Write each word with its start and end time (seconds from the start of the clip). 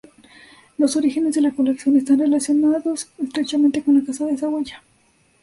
Los 0.79 0.95
orígenes 0.95 1.35
de 1.35 1.41
la 1.41 1.51
colección 1.51 1.95
están 1.95 2.17
relacionados 2.17 3.11
estrechamente 3.19 3.83
con 3.83 3.99
la 3.99 4.03
Casa 4.03 4.25
de 4.25 4.35
Saboya. 4.35 4.81